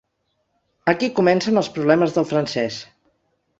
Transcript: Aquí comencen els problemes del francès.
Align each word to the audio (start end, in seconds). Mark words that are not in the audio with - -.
Aquí 0.93 1.09
comencen 1.19 1.63
els 1.63 1.71
problemes 1.77 2.17
del 2.19 2.29
francès. 2.33 2.83